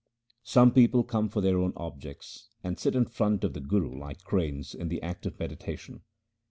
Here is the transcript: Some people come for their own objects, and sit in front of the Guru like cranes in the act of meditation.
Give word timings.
Some 0.41 0.71
people 0.71 1.03
come 1.03 1.29
for 1.29 1.41
their 1.41 1.59
own 1.59 1.73
objects, 1.77 2.49
and 2.63 2.79
sit 2.79 2.95
in 2.95 3.05
front 3.05 3.43
of 3.43 3.53
the 3.53 3.59
Guru 3.61 3.99
like 3.99 4.23
cranes 4.23 4.73
in 4.73 4.87
the 4.89 4.99
act 5.03 5.27
of 5.27 5.37
meditation. 5.39 6.01